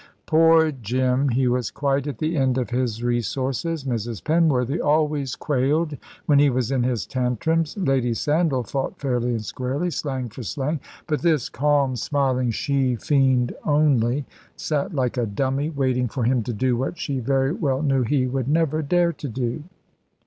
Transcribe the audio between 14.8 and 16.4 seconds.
like a dummy, waiting for